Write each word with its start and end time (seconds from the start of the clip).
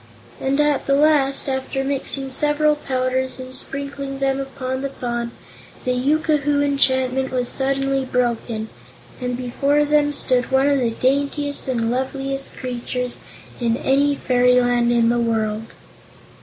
And 0.39 0.59
at 0.59 0.87
the 0.87 0.95
last, 0.95 1.47
after 1.47 1.83
mixing 1.83 2.31
several 2.31 2.75
powders 2.75 3.39
and 3.39 3.53
sprinkling 3.53 4.17
them 4.17 4.39
upon 4.39 4.81
the 4.81 4.89
Fawn, 4.89 5.29
the 5.85 5.91
yookoohoo 5.91 6.63
enchantment 6.65 7.29
was 7.29 7.47
suddenly 7.47 8.03
broken 8.03 8.69
and 9.21 9.37
before 9.37 9.85
them 9.85 10.11
stood 10.11 10.49
one 10.49 10.67
of 10.67 10.79
the 10.79 10.89
daintiest 10.89 11.67
and 11.67 11.91
loveliest 11.91 12.55
creatures 12.57 13.19
in 13.59 13.77
any 13.77 14.15
fairyland 14.15 14.91
in 14.91 15.09
the 15.09 15.19
world. 15.19 15.67